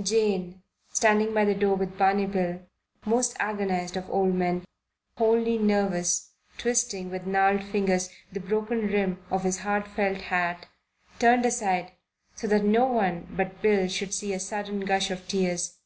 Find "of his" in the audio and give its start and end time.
9.32-9.58